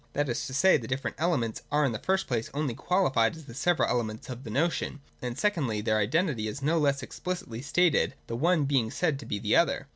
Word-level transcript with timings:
That 0.13 0.29
is 0.29 0.47
to 0.47 0.53
say, 0.55 0.77
the 0.77 0.87
different 0.87 1.17
elements 1.19 1.61
are 1.71 1.85
in 1.85 1.91
the 1.91 1.99
first 1.99 2.25
place 2.25 2.49
only 2.55 2.73
qualified 2.73 3.35
as 3.35 3.45
the 3.45 3.53
several 3.53 3.87
elements 3.87 4.29
of 4.31 4.43
the 4.43 4.49
notion, 4.49 4.99
and, 5.21 5.37
secondly, 5.37 5.79
their 5.79 5.99
identity 5.99 6.47
is 6.47 6.63
no 6.63 6.79
less 6.79 7.03
explicitly 7.03 7.61
stated, 7.61 8.15
the 8.25 8.35
one 8.35 8.65
being 8.65 8.89
said 8.89 9.19
to 9.19 9.27
be 9.27 9.37
the 9.37 9.55
other. 9.55 9.85